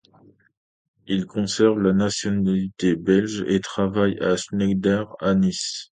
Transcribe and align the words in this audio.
Il 1.05 1.27
conserve 1.27 1.79
la 1.79 1.93
nationalité 1.93 2.95
belge 2.95 3.45
et 3.47 3.59
travaille 3.59 4.17
à 4.19 4.35
Schneider 4.35 5.13
à 5.19 5.35
Nice. 5.35 5.89